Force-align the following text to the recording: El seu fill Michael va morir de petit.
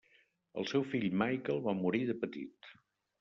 El 0.61 0.65
seu 0.69 0.85
fill 0.93 1.05
Michael 1.23 1.61
va 1.67 1.75
morir 1.83 2.01
de 2.09 2.17
petit. 2.25 2.71